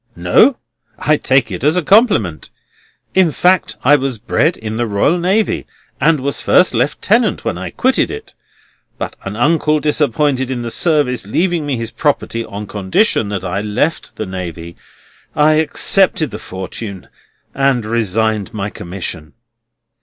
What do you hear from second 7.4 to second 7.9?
when I